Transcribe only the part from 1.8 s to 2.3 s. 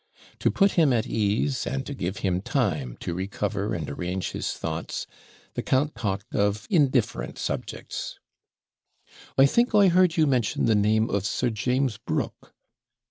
to give